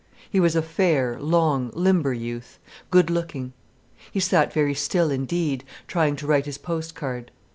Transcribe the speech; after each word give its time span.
He 0.31 0.39
was 0.39 0.55
a 0.55 0.63
fair, 0.63 1.19
long, 1.21 1.69
limber 1.75 2.11
youth, 2.11 2.57
good 2.89 3.11
looking. 3.11 3.53
He 4.11 4.19
sat 4.19 4.51
very 4.51 4.73
still 4.73 5.11
indeed, 5.11 5.63
trying 5.87 6.15
to 6.15 6.25
write 6.25 6.47
his 6.47 6.57
post 6.57 6.95
card. 6.95 7.29